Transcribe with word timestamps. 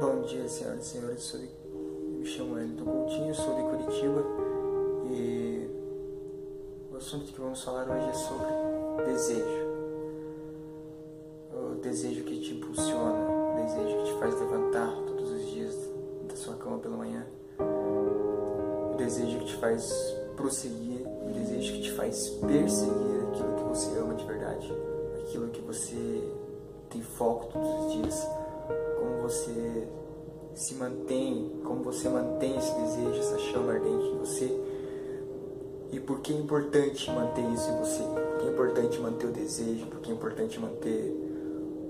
Bom 0.00 0.22
dia, 0.22 0.48
senhoras 0.48 0.86
e 0.86 0.88
senhores. 0.88 1.22
Sou 1.22 1.38
de... 1.38 1.48
Me 2.18 2.26
chamo 2.26 2.58
Elton 2.58 2.84
Coutinho, 2.84 3.32
sou 3.32 3.54
de 3.54 3.62
Curitiba 3.62 4.24
e 5.08 5.70
o 6.92 6.96
assunto 6.96 7.32
que 7.32 7.40
vamos 7.40 7.62
falar 7.62 7.88
hoje 7.88 8.08
é 8.08 8.12
sobre 8.12 9.04
desejo. 9.06 9.66
O 11.52 11.74
desejo 11.80 12.24
que 12.24 12.40
te 12.40 12.54
impulsiona, 12.54 13.30
o 13.30 13.54
desejo 13.62 13.98
que 13.98 14.04
te 14.04 14.18
faz 14.18 14.34
levantar 14.40 14.96
todos 15.06 15.30
os 15.30 15.50
dias 15.52 15.76
da 16.28 16.34
sua 16.34 16.54
cama 16.56 16.78
pela 16.78 16.96
manhã, 16.96 17.24
o 17.60 18.96
desejo 18.96 19.38
que 19.38 19.44
te 19.44 19.56
faz 19.58 19.92
prosseguir, 20.34 21.06
o 21.06 21.32
desejo 21.32 21.72
que 21.72 21.82
te 21.82 21.92
faz 21.92 22.30
perseguir 22.30 23.28
aquilo 23.28 23.54
que 23.58 23.62
você 23.62 23.96
ama 23.96 24.14
de 24.14 24.24
verdade, 24.24 24.72
aquilo 25.20 25.50
que 25.50 25.60
você 25.60 26.32
tem 26.90 27.00
foco 27.00 27.52
todos 27.52 27.86
os 27.86 27.92
dias 27.92 28.43
como 29.04 29.22
você 29.22 29.86
se 30.54 30.74
mantém, 30.74 31.60
como 31.64 31.82
você 31.82 32.08
mantém 32.08 32.56
esse 32.56 32.72
desejo, 32.72 33.20
essa 33.20 33.38
chama 33.38 33.72
ardente 33.72 34.06
em 34.06 34.18
você. 34.18 34.60
E 35.92 36.00
por 36.00 36.20
que 36.20 36.32
é 36.32 36.36
importante 36.36 37.10
manter 37.10 37.44
isso 37.50 37.70
em 37.70 37.78
você? 37.78 38.02
Por 38.02 38.38
que 38.38 38.46
é 38.46 38.50
importante 38.50 39.00
manter 39.00 39.26
o 39.26 39.32
desejo? 39.32 39.86
Por 39.86 40.00
que 40.00 40.10
é 40.10 40.14
importante 40.14 40.58
manter 40.58 41.14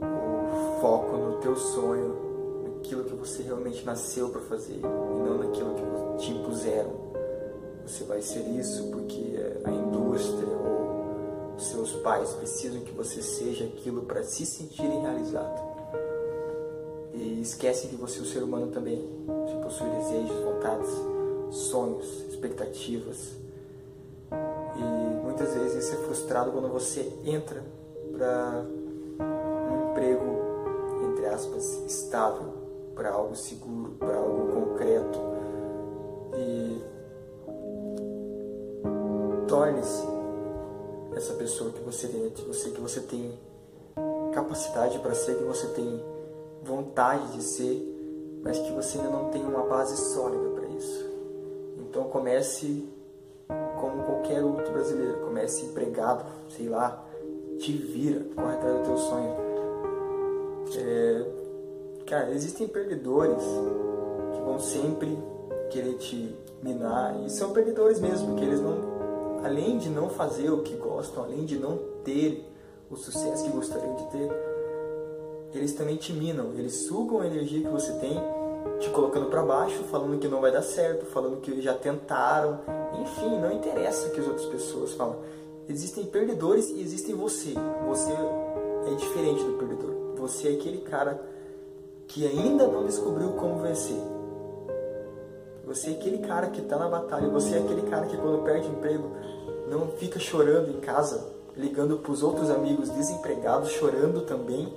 o 0.00 0.80
foco 0.80 1.16
no 1.16 1.36
teu 1.38 1.56
sonho, 1.56 2.16
naquilo 2.64 3.04
que 3.04 3.14
você 3.14 3.42
realmente 3.42 3.84
nasceu 3.84 4.28
para 4.28 4.40
fazer 4.42 4.74
e 4.74 4.80
não 4.80 5.38
naquilo 5.38 5.74
que 5.74 6.24
te 6.24 6.30
impuseram? 6.30 7.10
Você 7.86 8.04
vai 8.04 8.22
ser 8.22 8.40
isso 8.40 8.84
porque 8.90 9.36
a 9.64 9.70
indústria 9.70 10.46
ou 10.46 11.56
os 11.56 11.66
seus 11.66 11.92
pais 11.96 12.30
precisam 12.34 12.80
que 12.82 12.92
você 12.92 13.20
seja 13.20 13.64
aquilo 13.64 14.02
para 14.02 14.22
se 14.22 14.46
sentirem 14.46 15.00
realizado 15.00 15.69
e 17.20 17.42
esquece 17.42 17.88
que 17.88 17.96
você, 17.96 18.18
o 18.20 18.24
ser 18.24 18.42
humano, 18.42 18.68
também 18.68 18.98
você 19.26 19.56
possui 19.62 19.90
desejos, 19.90 20.42
vontades, 20.42 20.88
sonhos, 21.50 22.24
expectativas. 22.30 23.32
E 24.32 25.24
muitas 25.24 25.52
vezes 25.52 25.84
isso 25.84 25.94
é 25.96 25.98
frustrado 25.98 26.50
quando 26.50 26.68
você 26.68 27.12
entra 27.24 27.62
para 28.12 28.64
um 29.20 29.90
emprego, 29.90 30.24
entre 31.12 31.26
aspas, 31.26 31.82
estável, 31.86 32.54
para 32.94 33.10
algo 33.10 33.36
seguro, 33.36 33.92
para 33.98 34.16
algo 34.16 34.52
concreto. 34.52 35.18
E 36.34 36.82
torne-se 39.46 40.06
essa 41.14 41.34
pessoa 41.34 41.70
que 41.70 41.80
você, 41.80 42.08
que 42.34 42.42
você, 42.46 42.70
que 42.70 42.80
você 42.80 43.00
tem 43.00 43.38
capacidade 44.32 44.98
para 45.00 45.14
ser, 45.14 45.36
que 45.36 45.44
você 45.44 45.66
tem 45.68 46.02
vontade 46.62 47.32
de 47.32 47.42
ser, 47.42 48.40
mas 48.42 48.58
que 48.58 48.72
você 48.72 48.98
ainda 48.98 49.10
não 49.10 49.28
tem 49.30 49.44
uma 49.44 49.64
base 49.64 49.96
sólida 50.12 50.48
para 50.50 50.68
isso. 50.68 51.06
Então 51.78 52.04
comece 52.04 52.88
como 53.80 54.02
qualquer 54.04 54.42
outro 54.44 54.72
brasileiro, 54.72 55.20
comece 55.20 55.66
empregado, 55.66 56.24
sei 56.48 56.68
lá, 56.68 57.04
te 57.58 57.72
vira, 57.72 58.24
corre 58.34 58.54
atrás 58.54 58.78
do 58.78 58.84
teu 58.84 58.96
sonho. 58.96 59.36
É, 60.76 61.26
cara, 62.06 62.30
existem 62.30 62.68
perdedores 62.68 63.42
que 64.34 64.40
vão 64.42 64.58
sempre 64.58 65.18
querer 65.70 65.94
te 65.94 66.36
minar 66.62 67.20
e 67.24 67.30
são 67.30 67.52
perdedores 67.52 68.00
mesmo, 68.00 68.28
porque 68.28 68.44
eles 68.44 68.60
não, 68.60 69.44
além 69.44 69.78
de 69.78 69.88
não 69.88 70.08
fazer 70.08 70.50
o 70.50 70.62
que 70.62 70.74
gostam, 70.76 71.24
além 71.24 71.44
de 71.44 71.58
não 71.58 71.78
ter 72.04 72.46
o 72.90 72.96
sucesso 72.96 73.44
que 73.44 73.50
gostariam 73.50 73.94
de 73.94 74.04
ter, 74.10 74.30
eles 75.52 75.72
também 75.72 75.96
te 75.96 76.12
minam, 76.12 76.52
eles 76.56 76.86
sugam 76.86 77.20
a 77.20 77.26
energia 77.26 77.62
que 77.62 77.68
você 77.68 77.92
tem, 77.94 78.20
te 78.78 78.88
colocando 78.90 79.26
para 79.26 79.42
baixo, 79.42 79.82
falando 79.84 80.18
que 80.18 80.28
não 80.28 80.40
vai 80.40 80.52
dar 80.52 80.62
certo, 80.62 81.06
falando 81.06 81.40
que 81.40 81.60
já 81.60 81.74
tentaram, 81.74 82.60
enfim, 83.00 83.38
não 83.38 83.52
interessa 83.52 84.08
o 84.08 84.10
que 84.10 84.20
as 84.20 84.26
outras 84.26 84.46
pessoas 84.46 84.92
falam. 84.92 85.16
Existem 85.68 86.04
perdedores 86.06 86.70
e 86.70 86.80
existem 86.80 87.14
você. 87.14 87.54
Você 87.86 88.10
é 88.10 88.94
diferente 88.94 89.44
do 89.44 89.52
perdedor. 89.52 89.94
Você 90.16 90.48
é 90.48 90.52
aquele 90.52 90.78
cara 90.78 91.20
que 92.06 92.26
ainda 92.26 92.66
não 92.66 92.84
descobriu 92.84 93.30
como 93.32 93.62
vencer. 93.62 94.00
Você 95.64 95.90
é 95.90 95.92
aquele 95.92 96.18
cara 96.18 96.48
que 96.48 96.60
está 96.60 96.76
na 96.76 96.88
batalha. 96.88 97.28
Você 97.28 97.54
é 97.54 97.58
aquele 97.58 97.82
cara 97.82 98.06
que 98.06 98.16
quando 98.16 98.42
perde 98.42 98.66
emprego 98.66 99.10
não 99.68 99.88
fica 99.92 100.18
chorando 100.18 100.70
em 100.70 100.80
casa, 100.80 101.24
ligando 101.56 101.98
para 101.98 102.10
os 102.10 102.22
outros 102.22 102.50
amigos 102.50 102.90
desempregados, 102.90 103.70
chorando 103.70 104.22
também 104.22 104.72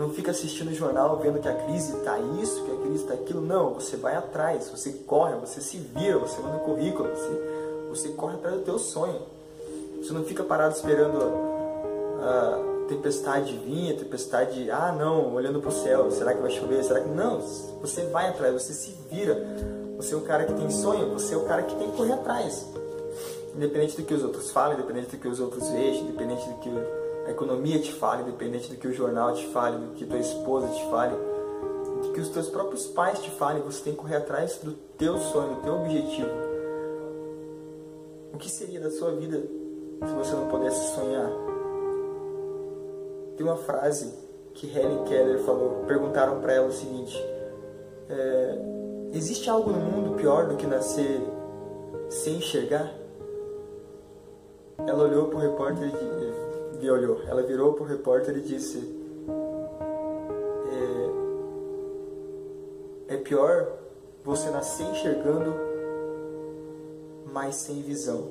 não 0.00 0.10
fica 0.10 0.30
assistindo 0.30 0.70
o 0.70 0.74
jornal 0.74 1.18
vendo 1.18 1.38
que 1.40 1.48
a 1.48 1.54
crise 1.54 1.94
está 1.94 2.18
isso, 2.40 2.64
que 2.64 2.72
a 2.72 2.76
crise 2.76 3.04
está 3.04 3.14
aquilo. 3.14 3.42
Não, 3.42 3.74
você 3.74 3.98
vai 3.98 4.16
atrás, 4.16 4.70
você 4.70 4.92
corre, 5.06 5.34
você 5.34 5.60
se 5.60 5.76
vira, 5.76 6.18
você 6.18 6.40
manda 6.40 6.58
currículo, 6.60 7.10
você, 7.10 7.86
você 7.90 8.08
corre 8.08 8.36
atrás 8.36 8.56
do 8.56 8.62
teu 8.62 8.78
sonho. 8.78 9.20
Você 9.98 10.12
não 10.14 10.24
fica 10.24 10.42
parado 10.42 10.74
esperando 10.74 11.18
a, 12.22 12.70
tempestade 12.88 13.54
vir, 13.58 13.92
a 13.92 13.98
tempestade, 13.98 14.70
ah 14.70 14.90
não, 14.90 15.34
olhando 15.34 15.60
para 15.60 15.68
o 15.68 15.72
céu, 15.72 16.10
será 16.10 16.34
que 16.34 16.40
vai 16.40 16.50
chover? 16.50 16.82
Será 16.82 17.00
que 17.00 17.08
não? 17.08 17.40
Você 17.82 18.06
vai 18.06 18.28
atrás, 18.28 18.54
você 18.54 18.72
se 18.72 18.96
vira. 19.10 19.36
Você 19.96 20.14
é 20.14 20.16
o 20.16 20.22
cara 20.22 20.44
que 20.44 20.54
tem 20.54 20.70
sonho, 20.70 21.12
você 21.12 21.34
é 21.34 21.36
o 21.36 21.44
cara 21.44 21.62
que 21.62 21.74
tem 21.76 21.90
que 21.90 21.96
correr 21.96 22.14
atrás. 22.14 22.66
Independente 23.54 23.96
do 23.96 24.02
que 24.02 24.14
os 24.14 24.24
outros 24.24 24.50
falam, 24.50 24.78
independente 24.78 25.10
do 25.14 25.18
que 25.18 25.28
os 25.28 25.38
outros 25.40 25.68
vejam, 25.68 26.04
independente 26.04 26.48
do 26.48 26.54
que 26.56 26.70
a 27.30 27.32
economia 27.32 27.78
te 27.78 27.92
fale, 27.92 28.22
independente 28.22 28.68
do 28.68 28.76
que 28.76 28.88
o 28.88 28.92
jornal 28.92 29.32
te 29.32 29.46
fale, 29.48 29.78
do 29.78 29.94
que 29.94 30.04
tua 30.04 30.18
esposa 30.18 30.66
te 30.66 30.90
fale, 30.90 31.14
do 32.02 32.12
que 32.12 32.20
os 32.20 32.28
teus 32.28 32.48
próprios 32.48 32.88
pais 32.88 33.20
te 33.20 33.30
falem, 33.30 33.62
você 33.62 33.84
tem 33.84 33.92
que 33.92 34.00
correr 34.00 34.16
atrás 34.16 34.58
do 34.58 34.72
teu 34.98 35.16
sonho, 35.18 35.54
do 35.54 35.62
teu 35.62 35.74
objetivo. 35.76 36.28
O 38.34 38.38
que 38.38 38.50
seria 38.50 38.80
da 38.80 38.90
sua 38.90 39.12
vida 39.12 39.38
se 39.38 40.12
você 40.12 40.34
não 40.34 40.48
pudesse 40.48 40.94
sonhar? 40.94 41.30
Tem 43.36 43.46
uma 43.46 43.56
frase 43.56 44.12
que 44.54 44.66
Helen 44.66 45.04
Keller 45.04 45.38
falou, 45.44 45.84
perguntaram 45.86 46.40
para 46.40 46.54
ela 46.54 46.66
o 46.66 46.72
seguinte: 46.72 47.16
é, 48.08 48.58
existe 49.12 49.48
algo 49.48 49.70
no 49.70 49.78
mundo 49.78 50.16
pior 50.16 50.48
do 50.48 50.56
que 50.56 50.66
nascer 50.66 51.20
sem 52.08 52.38
enxergar? 52.38 52.92
Ela 54.78 55.04
olhou 55.04 55.28
para 55.28 55.36
o 55.36 55.40
repórter 55.40 55.88
e 55.88 56.49
e 56.86 56.90
olhou. 56.90 57.22
Ela 57.26 57.42
virou 57.42 57.74
para 57.74 57.84
o 57.84 57.86
repórter 57.86 58.36
e 58.36 58.40
disse: 58.40 58.78
é, 63.08 63.14
é 63.14 63.16
pior 63.18 63.72
você 64.24 64.50
nascer 64.50 64.84
enxergando, 64.84 65.54
mas 67.32 67.56
sem 67.56 67.82
visão. 67.82 68.28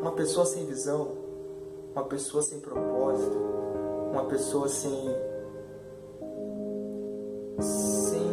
Uma 0.00 0.12
pessoa 0.12 0.44
sem 0.46 0.64
visão, 0.66 1.12
uma 1.94 2.04
pessoa 2.04 2.42
sem 2.42 2.60
propósito, 2.60 3.36
uma 4.10 4.24
pessoa 4.26 4.68
sem 4.68 5.34
sem 7.60 8.30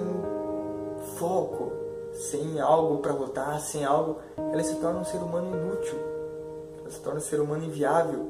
foco, 1.17 1.71
sem 2.11 2.59
algo 2.59 2.97
para 2.97 3.13
lutar, 3.13 3.59
sem 3.61 3.85
algo, 3.85 4.17
ela 4.51 4.63
se 4.63 4.75
torna 4.77 4.99
um 4.99 5.05
ser 5.05 5.17
humano 5.17 5.55
inútil 5.55 6.10
se 6.91 6.99
torna 6.99 7.19
ser 7.19 7.39
humano 7.39 7.65
inviável. 7.65 8.25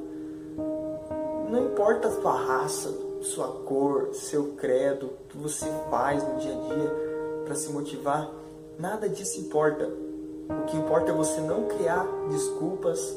Não 1.50 1.66
importa 1.66 2.08
a 2.08 2.10
sua 2.10 2.32
raça, 2.32 2.90
sua 3.22 3.48
cor, 3.48 4.14
seu 4.14 4.54
credo, 4.56 5.06
o 5.06 5.28
que 5.28 5.36
você 5.36 5.66
faz 5.90 6.22
no 6.22 6.38
dia 6.38 6.52
a 6.52 6.74
dia 6.74 7.42
para 7.44 7.54
se 7.54 7.70
motivar, 7.70 8.30
nada 8.78 9.08
disso 9.08 9.40
importa. 9.40 9.84
O 9.84 10.66
que 10.66 10.76
importa 10.76 11.10
é 11.10 11.14
você 11.14 11.40
não 11.40 11.66
criar 11.66 12.06
desculpas 12.30 13.14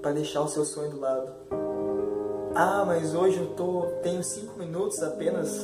para 0.00 0.12
deixar 0.12 0.42
o 0.42 0.48
seu 0.48 0.64
sonho 0.64 0.90
do 0.90 1.00
lado. 1.00 1.32
Ah, 2.54 2.84
mas 2.86 3.14
hoje 3.14 3.38
eu 3.38 3.54
tô, 3.54 3.86
tenho 4.02 4.22
cinco 4.22 4.58
minutos 4.58 5.02
apenas. 5.02 5.58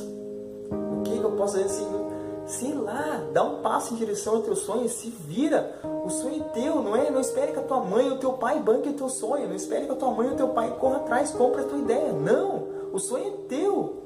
O 0.71 1.03
que, 1.03 1.19
que 1.19 1.23
eu 1.23 1.31
posso 1.31 1.53
fazer 1.53 1.65
em 1.65 1.69
cinco 1.69 1.91
minutos? 1.91 2.08
Sei 2.49 2.73
lá, 2.73 3.23
dá 3.31 3.43
um 3.43 3.61
passo 3.61 3.93
em 3.93 3.97
direção 3.97 4.37
ao 4.37 4.41
teu 4.41 4.55
sonho, 4.55 4.89
se 4.89 5.09
vira. 5.09 5.79
O 6.03 6.09
sonho 6.09 6.43
é 6.43 6.49
teu, 6.49 6.81
não 6.81 6.95
é? 6.95 7.11
Não 7.11 7.21
espere 7.21 7.51
que 7.51 7.59
a 7.59 7.63
tua 7.63 7.79
mãe 7.81 8.09
ou 8.09 8.17
teu 8.17 8.33
pai 8.33 8.59
banque 8.59 8.89
o 8.89 8.93
teu 8.93 9.07
sonho. 9.07 9.47
Não 9.47 9.55
espere 9.55 9.85
que 9.85 9.91
a 9.91 9.95
tua 9.95 10.11
mãe 10.11 10.29
ou 10.29 10.35
teu 10.35 10.47
pai 10.49 10.75
corra 10.79 10.97
atrás, 10.97 11.29
compre 11.31 11.61
a 11.61 11.65
tua 11.65 11.77
ideia. 11.77 12.11
Não, 12.11 12.67
o 12.91 12.99
sonho 12.99 13.27
é 13.27 13.47
teu. 13.47 14.03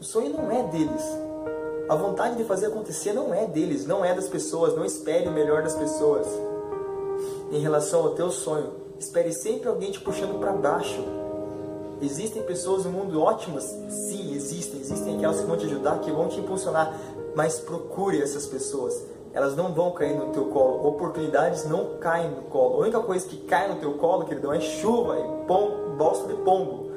O 0.00 0.04
sonho 0.04 0.30
não 0.30 0.50
é 0.50 0.62
deles. 0.62 1.04
A 1.88 1.96
vontade 1.96 2.36
de 2.36 2.44
fazer 2.44 2.66
acontecer 2.66 3.12
não 3.12 3.34
é 3.34 3.46
deles, 3.46 3.84
não 3.84 4.04
é 4.04 4.14
das 4.14 4.28
pessoas. 4.28 4.76
Não 4.76 4.84
espere 4.84 5.28
o 5.28 5.32
melhor 5.32 5.64
das 5.64 5.74
pessoas. 5.74 6.28
Em 7.50 7.58
relação 7.58 8.02
ao 8.02 8.10
teu 8.10 8.30
sonho, 8.30 8.70
espere 8.96 9.32
sempre 9.32 9.68
alguém 9.68 9.90
te 9.90 10.00
puxando 10.00 10.38
para 10.38 10.52
baixo. 10.52 11.02
Existem 12.00 12.42
pessoas 12.44 12.84
no 12.84 12.92
mundo 12.92 13.20
ótimas? 13.20 13.64
Sim, 13.88 14.34
existem. 14.34 14.80
Existem 14.80 15.16
aquelas 15.16 15.40
que 15.40 15.46
vão 15.46 15.56
te 15.56 15.66
ajudar, 15.66 15.98
que 15.98 16.12
vão 16.12 16.28
te 16.28 16.38
impulsionar 16.38 16.96
mas 17.34 17.58
procure 17.60 18.20
essas 18.20 18.46
pessoas. 18.46 19.04
Elas 19.32 19.56
não 19.56 19.72
vão 19.72 19.92
cair 19.92 20.16
no 20.16 20.32
teu 20.32 20.46
colo. 20.46 20.86
Oportunidades 20.88 21.64
não 21.64 21.98
caem 21.98 22.30
no 22.30 22.42
colo. 22.42 22.76
A 22.76 22.78
única 22.78 23.00
coisa 23.00 23.26
que 23.26 23.36
cai 23.38 23.68
no 23.68 23.76
teu 23.76 23.94
colo, 23.94 24.24
queridão, 24.24 24.52
é 24.52 24.60
chuva 24.60 25.18
e 25.18 25.46
pom, 25.46 25.94
bosta 25.96 26.26
de 26.26 26.34
pombo. 26.42 26.90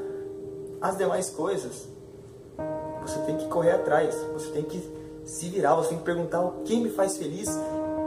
As 0.82 0.98
demais 0.98 1.30
coisas 1.30 1.88
Você 3.02 3.20
tem 3.20 3.38
que 3.38 3.48
correr 3.48 3.72
atrás, 3.72 4.16
você 4.34 4.50
tem 4.52 4.64
que 4.64 4.82
se 5.26 5.50
virar, 5.50 5.76
você 5.76 5.90
tem 5.90 5.98
que 5.98 6.04
perguntar 6.04 6.42
o 6.42 6.64
que 6.64 6.78
me 6.78 6.90
faz 6.90 7.18
feliz 7.18 7.50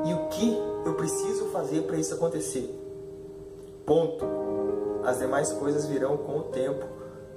e 0.04 0.14
o 0.14 0.28
que 0.28 0.56
eu 0.84 0.94
preciso 0.94 1.46
fazer 1.46 1.82
para 1.82 1.96
isso 1.96 2.14
acontecer. 2.14 2.74
Ponto. 3.84 4.24
As 5.04 5.18
demais 5.18 5.52
coisas 5.52 5.86
virão 5.86 6.16
com 6.16 6.38
o 6.38 6.42
tempo, 6.44 6.84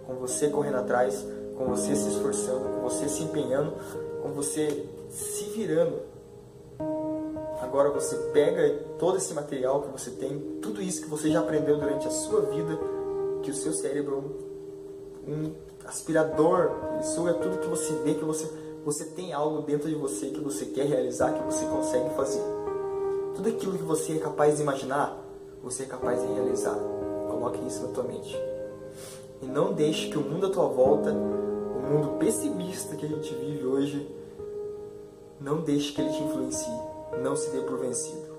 com 0.05 0.15
você 0.15 0.49
correndo 0.49 0.77
atrás, 0.77 1.25
com 1.59 1.65
você 1.65 1.93
se 1.93 2.07
esforçando, 2.07 2.69
com 2.69 2.89
você 2.89 3.09
se 3.09 3.21
empenhando, 3.21 3.73
com 4.23 4.29
você 4.29 4.87
se 5.09 5.43
virando. 5.49 5.99
Agora 7.61 7.89
você 7.89 8.15
pega 8.31 8.79
todo 8.97 9.17
esse 9.17 9.33
material 9.33 9.81
que 9.81 9.91
você 9.91 10.11
tem, 10.11 10.39
tudo 10.61 10.81
isso 10.81 11.01
que 11.01 11.09
você 11.09 11.29
já 11.29 11.41
aprendeu 11.41 11.77
durante 11.77 12.07
a 12.07 12.11
sua 12.11 12.39
vida, 12.43 12.79
que 13.43 13.51
o 13.51 13.53
seu 13.53 13.73
cérebro 13.73 14.47
um 15.27 15.51
aspirador, 15.85 16.71
ele 16.93 17.03
suga 17.03 17.33
tudo 17.33 17.59
que 17.59 17.67
você 17.67 17.93
vê, 18.05 18.13
que 18.13 18.23
você, 18.23 18.49
você 18.85 19.03
tem 19.03 19.33
algo 19.33 19.61
dentro 19.61 19.89
de 19.89 19.95
você 19.95 20.27
que 20.27 20.39
você 20.39 20.65
quer 20.65 20.85
realizar, 20.85 21.33
que 21.33 21.43
você 21.43 21.65
consegue 21.65 22.09
fazer. 22.15 22.41
Tudo 23.35 23.49
aquilo 23.49 23.77
que 23.77 23.83
você 23.83 24.13
é 24.13 24.19
capaz 24.19 24.55
de 24.55 24.61
imaginar, 24.61 25.21
você 25.61 25.83
é 25.83 25.85
capaz 25.85 26.21
de 26.21 26.27
realizar. 26.33 26.77
Coloque 27.29 27.59
isso 27.67 27.85
na 27.85 27.89
tua 27.89 28.05
mente. 28.05 28.33
E 29.41 29.45
não 29.45 29.73
deixe 29.73 30.09
que 30.09 30.17
o 30.17 30.21
mundo 30.21 30.47
à 30.47 30.49
tua 30.49 30.67
volta, 30.67 31.13
mundo 31.89 32.17
pessimista 32.19 32.95
que 32.95 33.05
a 33.05 33.09
gente 33.09 33.33
vive 33.33 33.65
hoje, 33.65 34.15
não 35.39 35.61
deixe 35.61 35.93
que 35.93 36.01
ele 36.01 36.11
te 36.11 36.21
influencie. 36.21 36.89
Não 37.23 37.35
se 37.35 37.49
dê 37.49 37.61
por 37.61 37.79
vencido. 37.79 38.37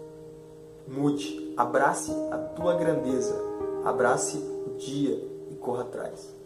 Mude, 0.86 1.52
abrace 1.56 2.12
a 2.30 2.38
tua 2.38 2.74
grandeza, 2.74 3.36
abrace 3.84 4.38
o 4.38 4.76
dia 4.78 5.14
e 5.50 5.56
corra 5.56 5.82
atrás. 5.82 6.39